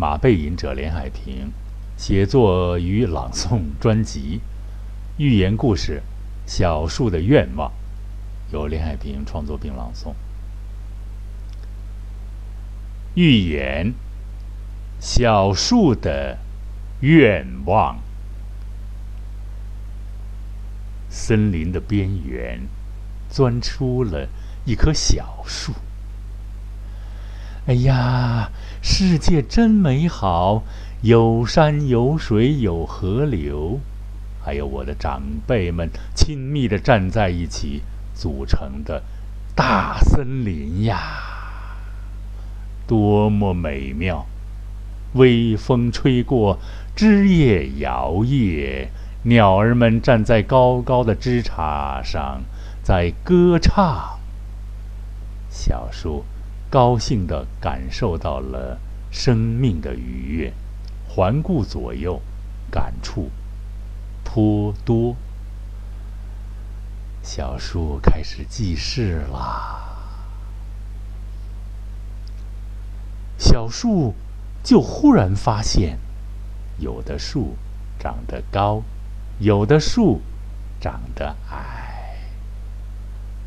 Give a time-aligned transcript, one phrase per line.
[0.00, 1.50] 马背吟者连海平
[1.96, 4.40] 写作与朗诵专辑
[5.20, 6.00] 《寓言故事：
[6.46, 7.68] 小树的愿望》，
[8.52, 10.14] 由连海平创作并朗诵。
[13.16, 13.92] 寓言：
[15.00, 16.38] 小树的
[17.00, 17.98] 愿望。
[21.10, 22.60] 森林的边缘，
[23.28, 24.28] 钻出了
[24.64, 25.72] 一棵小树。
[27.68, 28.48] 哎呀，
[28.80, 30.62] 世界真美好，
[31.02, 33.80] 有山有水有河流，
[34.42, 37.82] 还有我的长辈们亲密的站在一起
[38.14, 39.02] 组成的
[39.54, 40.96] 大森林呀，
[42.86, 44.24] 多么美妙！
[45.12, 46.58] 微风吹过，
[46.96, 48.88] 枝叶摇曳，
[49.24, 52.40] 鸟儿们站在高高的枝杈上，
[52.82, 54.18] 在歌唱。
[55.50, 56.24] 小树。
[56.70, 58.78] 高兴地感受到了
[59.10, 60.52] 生命的愉悦，
[61.08, 62.20] 环顾左右，
[62.70, 63.30] 感触
[64.22, 65.16] 颇多。
[67.22, 69.84] 小树开始记事啦。
[73.38, 74.14] 小树
[74.62, 75.98] 就忽然发现，
[76.78, 77.56] 有的树
[77.98, 78.82] 长得高，
[79.38, 80.20] 有的树
[80.80, 82.18] 长得矮。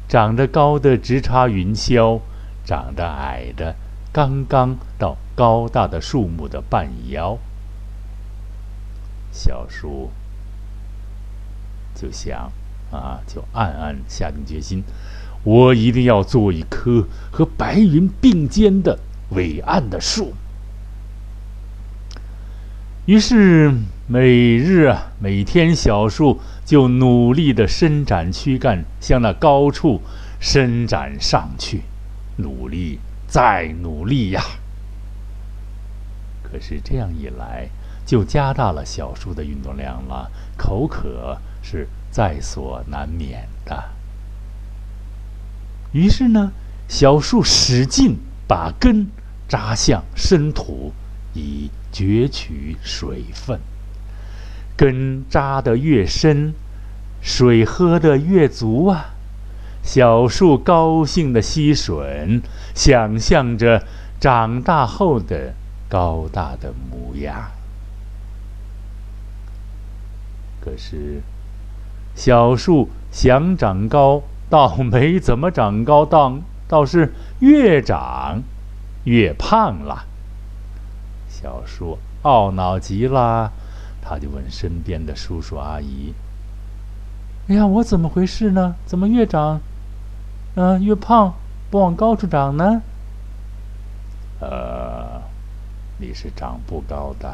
[0.08, 2.20] 长得高的直插云霄。
[2.72, 3.76] 长得矮的，
[4.14, 7.38] 刚刚到高大的树木的半腰。
[9.30, 10.10] 小树
[11.94, 12.50] 就想
[12.90, 14.86] 啊，就暗暗下定决心，
[15.44, 18.98] 我一定要做一棵和白云并肩的
[19.32, 20.34] 伟岸的树。
[23.06, 23.74] 于是
[24.08, 30.02] 每日啊，每天，小树就努力的伸展躯干，向那高处
[30.40, 31.82] 伸展上去。
[32.42, 34.42] 努力，再努力呀！
[36.44, 37.70] 可是这样一来，
[38.06, 43.84] 就加大了小树的运动量了，口渴是在所难免的。
[45.94, 46.52] 于是呢，
[46.88, 48.18] 小树使劲
[48.48, 49.08] 把根
[49.48, 50.92] 扎向深土，
[51.34, 53.60] 以攫取水分。
[54.76, 56.54] 根扎得越深，
[57.22, 59.14] 水喝得越足啊！
[59.84, 62.42] 小树高兴的吸吮，
[62.74, 63.84] 想象着
[64.20, 65.54] 长大后的
[65.90, 67.52] 高大的模样。
[70.64, 71.22] 可是，
[72.16, 76.38] 小树想长高，倒没怎么长高，倒
[76.68, 78.44] 倒是越长
[79.06, 80.06] 越胖了。
[81.28, 83.52] 小树懊恼极了，
[84.04, 86.14] 他就问身边的叔叔阿姨
[87.50, 88.76] ：“哎呀，我怎么回事呢？
[88.86, 89.60] 怎么越长？”
[90.56, 91.34] 嗯，越胖
[91.70, 92.82] 不往高处长呢？
[94.42, 95.22] 呃，
[95.98, 97.34] 你是长不高的，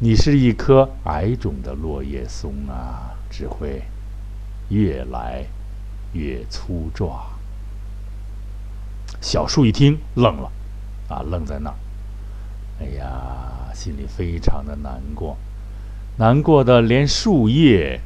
[0.00, 3.82] 你是一棵矮种的落叶松啊，只会
[4.68, 5.46] 越来
[6.12, 7.24] 越粗壮。
[9.20, 10.50] 小树一听，愣了，
[11.08, 11.76] 啊，愣在那儿。
[12.80, 15.38] 哎呀，心里非常的难过，
[16.18, 18.00] 难过的连树叶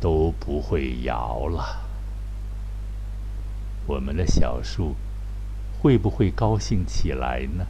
[0.00, 1.81] 都不会摇了。
[3.86, 4.94] 我们的小树
[5.80, 7.66] 会不会高兴起来呢？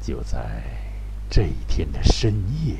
[0.00, 0.62] 就在
[1.28, 2.32] 这一天的深
[2.64, 2.76] 夜，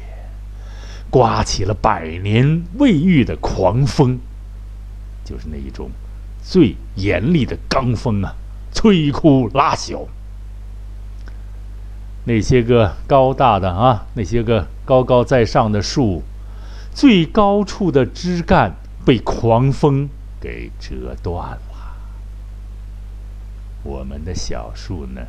[1.11, 4.21] 刮起了百年未遇的狂风，
[5.25, 5.91] 就是那一种
[6.41, 8.37] 最严厉的罡风啊，
[8.73, 10.07] 摧枯拉朽。
[12.27, 16.23] 那些个高大的啊，那些个高高在上的树，
[16.95, 18.77] 最高处的枝干。
[19.07, 20.09] 被狂风
[20.41, 21.97] 给折断了。
[23.85, 25.23] 我们的小树呢？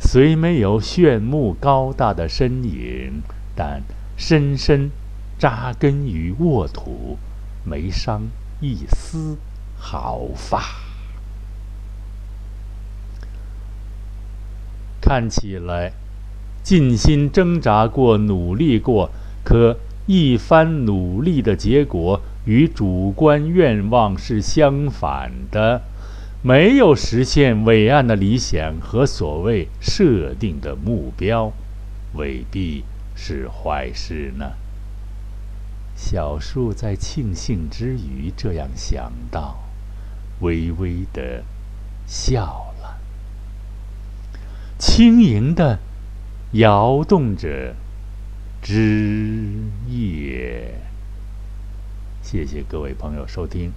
[0.00, 3.22] 虽没有炫目高大的身影，
[3.56, 3.82] 但
[4.16, 4.92] 深深
[5.36, 7.18] 扎根于沃土，
[7.64, 8.28] 没伤
[8.60, 9.36] 一丝
[9.76, 10.62] 毫发。
[15.00, 15.92] 看起来，
[16.62, 19.10] 尽心挣扎过，努力过，
[19.42, 19.76] 可。
[20.08, 25.82] 一番努力的结果与主观愿望是相反的，
[26.40, 31.52] 没有实现伟岸的理想和所谓设定的目标，
[32.14, 32.84] 未必
[33.14, 34.52] 是坏事呢。
[35.94, 39.58] 小树在庆幸之余这样想到，
[40.40, 41.44] 微微的
[42.06, 42.98] 笑了，
[44.78, 45.78] 轻盈的
[46.52, 47.74] 摇动着。
[48.60, 50.74] 枝叶，
[52.22, 53.72] 谢谢各位朋友收听。